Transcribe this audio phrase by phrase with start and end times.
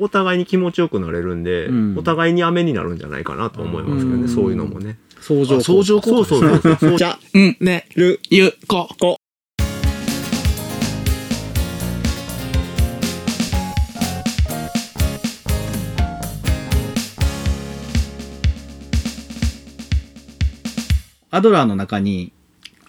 [0.00, 4.96] お互いに気持ちよくなれるんで、うんお互いに雨になるんじゃないかなと思いますけどね、うんそういうのもね。
[5.20, 6.98] 相乗あ相乗効そう果そうそうそう。
[6.98, 8.88] じゃうん、ね、る、ゆ、こ。
[9.00, 9.16] こ。
[21.30, 22.32] アドラーの中に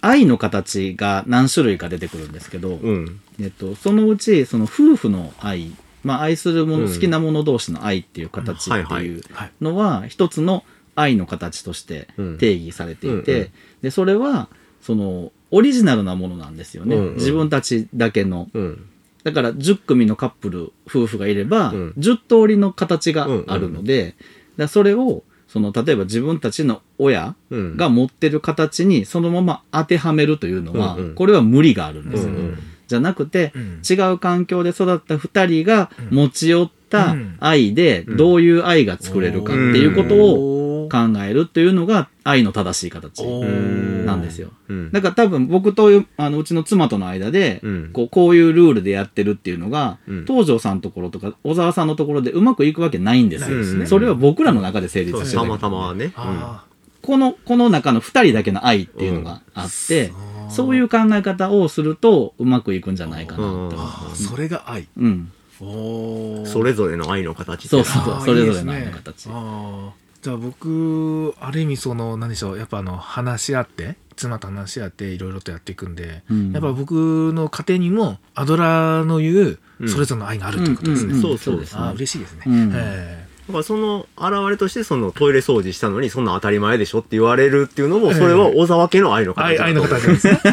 [0.02, 3.20] 愛の形が何種類か出てくるんですけど、うん。
[3.42, 5.72] えっと、そのうちその夫婦の愛、
[6.04, 9.52] まあ、愛するもの、うん好きなもの同士の愛っていう形っていうはい。
[9.62, 10.64] のは一つの
[10.96, 12.38] 愛の形としてうん。
[12.38, 13.50] 定義されていて、うんうん。
[13.82, 14.50] でそれは
[14.82, 17.14] そのオリジナルなものなんですよね、うんうん。
[17.16, 18.50] 自分たちだけの。
[18.54, 18.86] うん。
[19.24, 21.94] だから10組のカップル夫婦がいれば、うん。
[21.98, 24.16] 10通りの形があるので、だか
[24.58, 27.78] らそれをその例えば自分たちの親うん。
[27.78, 31.16] が持ってる形にそのまま当てはめるというのは、うんうん。
[31.16, 32.58] これは無理があるんですよ、うんうん
[32.90, 33.82] じゃなくて、うん。
[33.90, 37.38] 違う環境で育った二人が持ち寄ったうん。
[37.40, 38.18] 愛でうん。
[38.18, 44.50] どういう愛が作れるかっていうことをを考えるっていうのが愛の正しい形んなんですよ。
[44.68, 44.92] うん。
[44.92, 47.90] だから多分僕とあのうちの妻との間で、うん。
[47.94, 50.26] こうこういうルールでやってるっていうのが、うん。
[50.26, 53.86] 東條さんのところとか小沢さんのところでうまくいくわけないんですよ。
[53.86, 55.42] それは僕らの中で成立してる。
[55.44, 56.12] たまたまね。
[56.16, 56.66] あ
[57.02, 63.70] この、この中の二人だけの愛っていうのがあって、うんそういう考え方をするとうまくいくんじゃないかなうん。
[63.70, 63.76] と。
[63.80, 64.88] あーそれが愛。
[64.98, 65.32] うん。
[65.62, 66.46] おー。
[66.46, 68.74] それぞれの愛の形ってそうそうそれぞれのいいですね。
[68.74, 69.30] 愛の形。
[69.30, 69.90] あー。
[70.22, 72.58] じゃあ僕ある意味その何でしょう。
[72.58, 76.52] やっぱあの話し合って妻と話し合っていろいろとやっていくんで、うん。
[76.52, 79.90] やっぱ僕の家庭にもアドラーの言ううん。
[79.90, 81.14] それぞれの愛があるっていうことですね。
[81.18, 82.44] んそうそうですあー嬉しいですね。
[82.48, 82.72] うん。
[82.76, 90.40] えだからその現れとしてそのトイレ掃除したのにそんな当たり前でしょって言われるっていうのもそれは小沢家の愛のー愛愛の形ですね。
[90.46, 90.50] え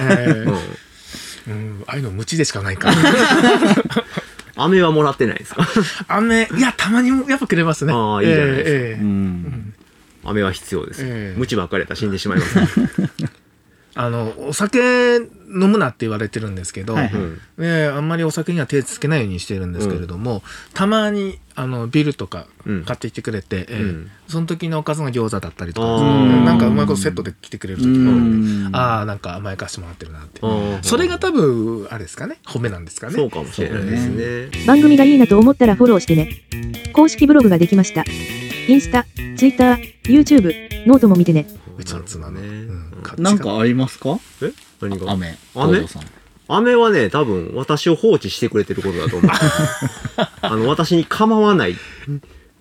[0.46, 0.60] うんー
[1.48, 2.96] うん、愛の無知でしかないから。
[4.56, 5.68] 飴はもらってないですか？
[6.08, 7.92] 雨、いや、たまにもやっぱくれますね。
[7.92, 8.70] あーいいじゃないですか。
[8.70, 8.92] えーえ。
[8.94, 9.74] うーん。
[10.24, 11.02] 飴は必要です。
[11.04, 11.38] ええ。
[11.38, 12.88] 無知ばっかりやったら死んでしまいますね。
[13.94, 17.14] あの、お酒飲むなって言われてるんですけど、はいはい。
[17.14, 17.40] うん。
[17.58, 20.42] ね、あんまりお酒には手つけないようにしてるんですけれども、
[20.74, 22.84] たまにあのビールとかうん。
[22.84, 28.76] 買ってきてくれて、えーうんその時のおかずが餃子だったりとかね、なんかうまいことセットで来てくれる時があるんで、うん。
[28.76, 30.40] ああ、なんか甘やかしてもらってるなって。
[30.82, 33.12] それが多分、あれですかね、褒めなんですかね。
[33.14, 34.66] そうかもしれないですね。
[34.66, 36.42] 番組がいいなと思ったらフォローしてね。
[36.92, 38.02] 公式ブログができました。
[38.68, 39.04] インスタ、
[39.36, 41.46] ツイッター、YouTube、ノートも見てね。
[41.78, 42.40] うちの妻の。
[42.40, 42.48] ね。
[42.48, 43.22] うん。
[43.22, 44.18] なんかありますか？
[44.42, 44.52] え？
[44.80, 45.12] 何が？
[45.12, 45.36] 雨。
[45.54, 45.78] 雨？
[45.78, 46.10] 東條さん。
[46.48, 49.30] 飴はね多分私を放置してくれてることだと思う。
[50.42, 51.76] あの私に構わない。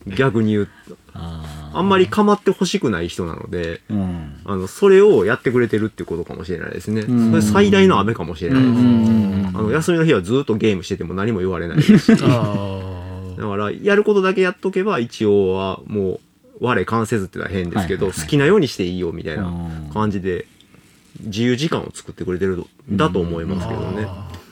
[0.08, 0.70] 逆に言う
[1.14, 4.40] あんまり構ってほしくない人なのでうん。
[4.46, 7.02] あのそれをやってくれてるってことかもしれないですね。
[7.02, 7.30] うん。
[7.32, 8.74] それ最大の雨かもしれないです。
[8.74, 9.52] うん。
[9.56, 11.98] あの休みの日はずっとゲームしてても何も言われないです。
[12.18, 12.24] し
[13.38, 16.20] だあからやることだけやっとけば一応はもう
[16.62, 18.26] 我関せずってのは変ですけど、はいはいはい。
[18.26, 19.90] 好きなようにしていいよみたいなうん。
[19.94, 20.46] 感じで
[21.22, 24.08] 自由時間を作ってくれてるとだと思いますけどね、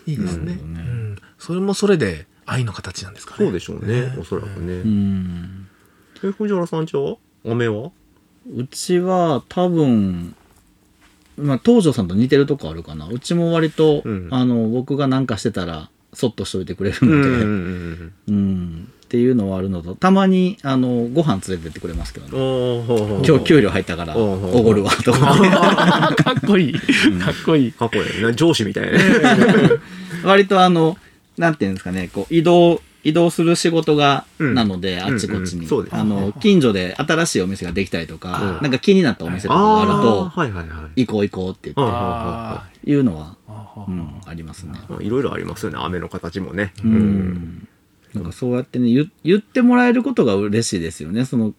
[0.06, 0.74] いいですね、ううん。
[1.14, 3.46] んそれもそれで愛の形なんですかね。
[3.46, 5.68] そうでしょうねおそらくね、うん。
[6.24, 7.18] え藤原さんちは？
[7.46, 7.92] 雨は？
[8.54, 10.36] うちは多分、
[11.38, 13.08] まあ、東條さんと似てるとこあるかな。
[13.08, 14.28] うちも割と、うん。
[14.32, 18.88] あの、僕がなんかしてたら、そっとしといてくれるうんので、うんうんうん。
[19.03, 23.24] っていうのはあるのと、たまに、あの、ご飯連れてってくれますけどね。
[23.28, 26.16] 今日給料入ったから、おごるわ、とか。
[26.18, 26.74] かっこいい。
[26.74, 27.72] かっこいい。
[27.72, 29.00] かっこいいな上司みたいなね
[30.25, 30.97] 割とあの、
[31.38, 35.68] なんていうんですかね、こう、移動、移動する仕事が、うんなので、あっちこっちに。
[35.91, 44.74] あの、近所で新しいお店ができたりとか、うんなんか気になったお店とかがあるあと、あはいはいはい行こう行こうって言って、いうのは、あうん、ありますね。
[44.90, 46.88] まあいろいろありますよね雨の形もねう。
[46.88, 47.68] ん。
[48.13, 51.25] なんかそうやってね、言言ってもらえることが嬉しいですよね。
[51.25, 51.53] その、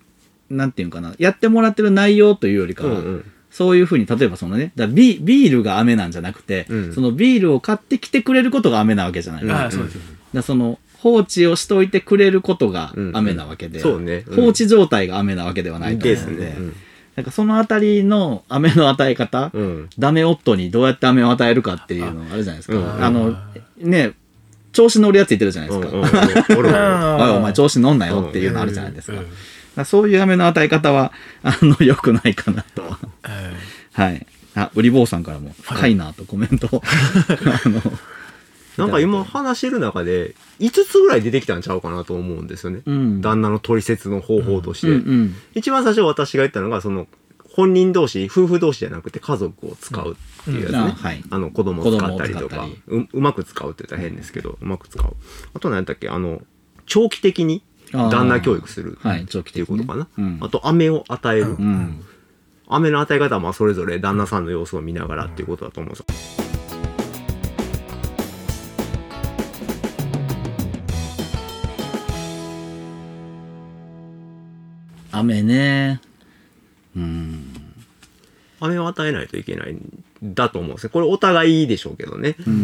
[0.51, 3.03] なんていうかな、やってもらってる内容というよりかは、
[3.51, 9.85] そういうふうに、例えばそのね、だビビールが雨なんじゃなくて、うんそのビールを買ってきてくれることが雨なわけじゃないですか。
[9.85, 9.99] うです。
[9.99, 14.25] だからその放置をしといてくれることが雨なわけで、うんそうね。
[14.27, 14.37] うん。
[14.37, 16.73] 放置状態が雨なわけではないとです思うので、ね。
[17.15, 19.63] なんかそのあたりの雨の与え方、うん。
[19.63, 22.79] うんダメ夫にどうやって雨を与えるかっていうのがあるじゃないですか。
[22.79, 23.05] うん。
[23.05, 23.37] あの、
[23.77, 24.15] ね、
[24.73, 25.89] 調子乗るやついてるじゃないですか。
[25.89, 25.95] うん。
[25.97, 26.05] うん。
[26.05, 26.59] うん。
[26.59, 29.19] おるわおいお前調子乗んなよっていうのあるじゃないですか。
[29.19, 29.25] うん。
[29.25, 29.35] だか
[29.77, 31.13] らそういう雨の与え方は、
[31.43, 32.81] あの、良くないかなと。
[32.81, 32.99] は。
[33.29, 33.53] え
[33.93, 34.27] はい。
[34.55, 36.83] あ、売り坊さんからも、深いなとコメントを。
[37.63, 37.83] あの、
[38.77, 42.81] なんか今話してる中で5つぐらい出てきたんちゃうかなと思うんですよね。
[42.85, 43.21] うん。
[43.21, 44.89] 旦那の取説の方法として。
[44.89, 45.35] うんうん。
[45.55, 47.07] 一番最初私が言ったのが、その、
[47.55, 50.79] 本人同士、夫婦同士じゃなくて家族を使うっていうやつね。
[50.79, 55.17] うんあはいあの、子供を使ったりとかう、うまく使うって言ったら変ですけど、うまく使う。
[55.55, 56.43] あと何やったっけ、あの、
[56.87, 57.63] 長期的に
[57.93, 60.09] 旦那教育するっていうことかな。
[60.19, 61.51] うんあと、飴を与える。
[61.51, 62.05] うん
[62.67, 66.64] 飴の与え方はまあそれぞれ旦那さんの様子を見ながらっていうことだと思うんですよ。
[75.17, 76.01] 雨ね
[76.97, 77.65] うん
[78.61, 79.81] 飴を与えないといけないん
[80.23, 80.91] だと思うんですね。
[80.91, 82.37] これお互いでしょうけどね。
[82.47, 82.57] うんう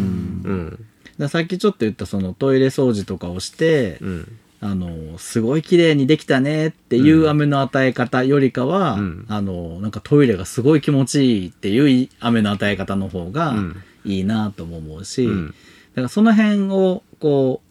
[0.52, 0.86] ん。
[1.18, 4.38] ださっきちょっと言ったそのトイレ掃除とかをして、うん。
[4.62, 15.54] あのすごい綺麗にできたねっていう雨の与え方よりかは、うんあのなんかトイレがすごい気持ちいいっていう雨の与え方の方がうんいいなとも思うし、うんだ
[15.96, 17.62] からその辺をこ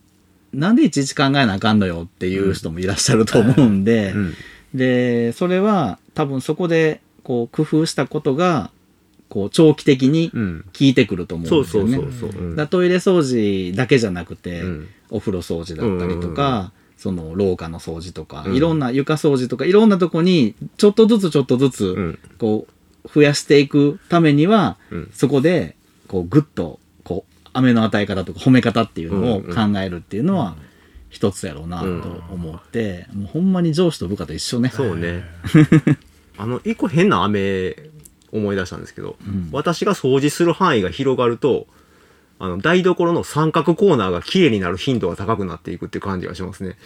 [0.53, 4.33] うなんでいちいち考えなあかんのよっていう人もいらっしゃると思うんで、うん。
[4.73, 8.71] でそれは多分そこでこう工夫したことが
[9.29, 10.65] こう長期的にうん。
[10.65, 11.97] 効いてくると思うんそうですよね。
[11.97, 12.41] そうそうそう。
[12.41, 22.19] うんだトイレ掃除だけじゃなくて、うんお風呂掃除だったりとか、その廊下の掃除とか、うんいろんな床掃除とかいろんなとこにちょっとずつちょっとずつうん。
[22.37, 22.67] こ
[23.05, 25.75] う増やしていくためには、うんそこで
[26.07, 30.55] こうグッとこう雨の与え方とか褒め方っていうのをうん考えるっていうのは
[31.09, 31.85] 一つやろうなと
[32.31, 34.69] 思って、もうほんまに上司と部下と一緒ね。
[34.69, 35.23] そうね。
[36.37, 37.75] あの、一個変な飴
[38.31, 41.67] 思い出したんですけど、うん私が掃除する範囲が広がると、
[42.37, 46.77] あの、台所の三角コーナーが綺麗になる頻度が高くなっていくっていう感じがしますね。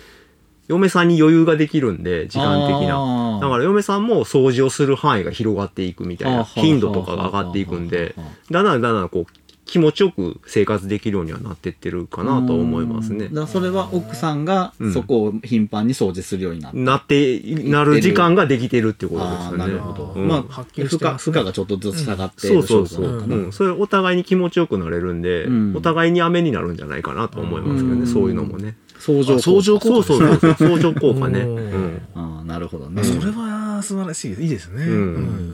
[0.68, 3.40] 嫁さんに余裕ができるんで、時間的な。
[3.42, 8.16] だから嫁さんも掃除をする範囲が広がっていくみたいな、頻度とかが上がっていくんで、
[8.50, 13.40] だんだんだんだんこう、気持ちよく生活できるようにはなってってるかなと思いますねだか。
[13.42, 16.78] らそれは奥さんがうんそこを頻繁に掃除するようになった。
[16.78, 19.58] なって、なる時間ができてるってことですよね。
[19.58, 20.14] なるほど。
[20.16, 23.06] うんまあ、はっきり負荷、負荷がちょっとずつ下がってそうるそうそう。
[23.06, 23.52] 証拠なのかなうん。
[23.52, 28.76] それお互いに気持ちよくなれるんで、うんお互いに雨になるんじゃないかなと思いますけどね、うんそういうのもね。
[29.00, 31.40] 相乗効果相乗効果そうそうそうそう、 相乗効果ね。
[31.42, 32.02] うんうん。
[32.16, 33.04] ああ、なるほどね。
[33.04, 34.44] それは素晴らしい。
[34.44, 34.92] いいですね、うん。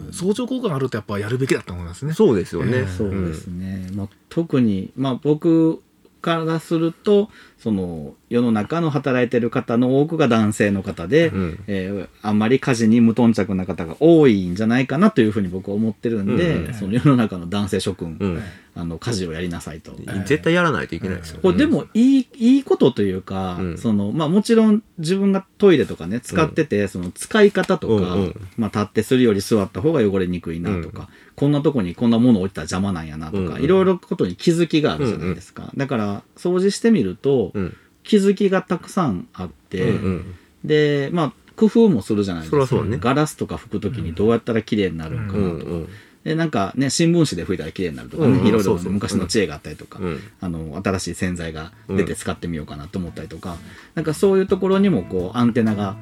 [0.07, 0.13] うん。
[0.13, 2.13] 相乗効果があるとやっぱやるべきだと思いますね。
[2.13, 2.79] そうですよね。
[2.79, 2.87] ええ。
[2.87, 3.89] そうですね。
[3.93, 5.81] まあ、特に、まあ、僕
[6.21, 11.63] からすると、その、世の中の働いてる方の多くが男性の方で、うん。
[11.67, 16.73] えーあんまり家事に無頓着な方が多いんじゃないかなというふうに僕は思ってるんで、うん。
[16.73, 18.43] その世の中の男性諸君、うん。
[18.75, 19.91] あの、家事をやりなさいと。
[20.25, 21.39] 絶対やらないといけないですよ。
[21.41, 23.77] これでもいい、いいことというか、うん。
[23.77, 28.35] その、まあもちろん自分がトイレとかね、使ってて、その使い方とか、うんうん。
[28.57, 35.71] まあ立ってするより座った方が汚れにくいなとか、こんなとこにこんなもの置いてたら邪魔なんやなとか、うんうんいろいろことに気づきがあるじゃないですか。
[35.75, 37.77] だから、掃除してみると、うん。
[38.03, 40.35] 気づきがたくさんあって、うんうん。
[40.63, 42.65] で、まあ、工夫もするじゃないですか。
[42.65, 45.71] そねガラスとか拭くときにどうやったら綺麗になるんかうなんとか。
[45.71, 45.89] うん。
[46.23, 53.57] で、なんかね、新聞紙で拭いたら綺麗になるとかね、うんうんいろいろ昔の知恵があったりとか、うんあの、新しい洗剤が出て使ってみようかなと思ったりとか、
[53.95, 55.97] なんかそういうところにもこう、アンテナが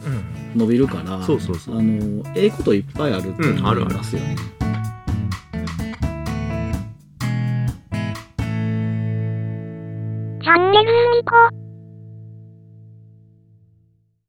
[0.53, 4.35] うん伸びるから、あの、ええこといっぱいあると思いますよね。
[4.35, 4.56] チャ
[11.27, 11.66] ンネルみこ。